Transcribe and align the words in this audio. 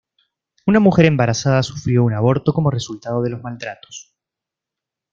Una 0.65 0.79
mujer 0.79 1.05
embarazada 1.05 1.61
sufrió 1.61 2.03
un 2.03 2.13
aborto 2.15 2.53
como 2.53 2.71
resultado 2.71 3.21
de 3.21 3.29
los 3.29 3.43
maltratos. 3.43 4.11